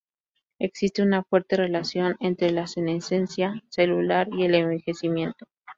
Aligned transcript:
Existe 0.57 1.03
una 1.03 1.21
fuerte 1.23 1.57
relación 1.57 2.15
entre 2.19 2.49
la 2.51 2.65
senescencia 2.65 3.61
celular 3.69 4.29
y 4.31 4.45
el 4.45 4.55
envejecimiento. 4.55 5.45